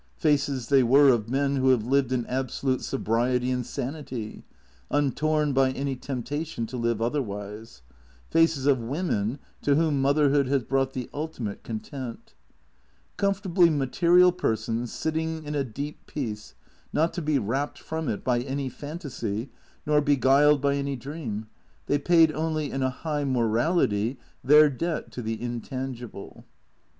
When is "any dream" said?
20.73-21.45